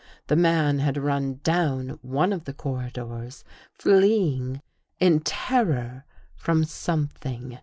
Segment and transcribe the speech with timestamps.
[0.29, 4.63] The man had run down one of the corridors, fleeing
[4.99, 7.59] in terror from something.